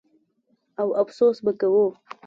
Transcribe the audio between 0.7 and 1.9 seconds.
او افسوس به کوو.